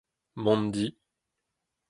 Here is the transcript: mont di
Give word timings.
mont 0.43 0.65
di 0.73 0.85